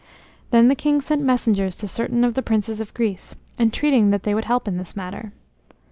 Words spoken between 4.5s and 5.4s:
in this matter.